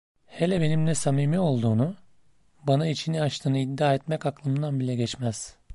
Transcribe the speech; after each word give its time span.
Hele 0.25 0.61
benimle 0.61 0.95
samimi 0.95 1.39
olduğunu, 1.39 1.95
bana 2.63 2.87
içini 2.87 3.21
açtığını 3.21 3.57
iddia 3.57 3.93
etmek 3.93 4.25
aklımdan 4.25 4.79
bile 4.79 4.95
geçmez. 4.95 5.55